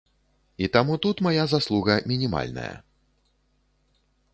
І 0.65 0.69
таму 0.77 0.93
тут 1.03 1.21
мая 1.29 1.45
заслуга 1.53 2.01
мінімальная. 2.13 2.69